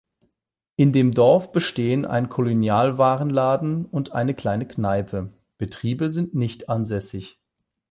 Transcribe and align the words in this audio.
In 0.77 0.93
dem 0.93 1.11
Dorf 1.13 1.51
bestehen 1.51 2.07
ein 2.07 2.27
Kolonialwarenladen 2.27 3.85
und 3.85 4.13
eine 4.13 4.33
kleine 4.33 4.67
Kneipe; 4.67 5.29
Betriebe 5.59 6.09
sind 6.09 6.33
nicht 6.33 6.69
ansässig. 6.69 7.39